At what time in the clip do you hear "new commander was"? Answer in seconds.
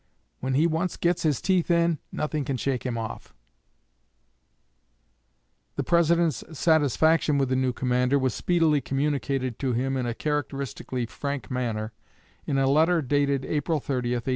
7.55-8.33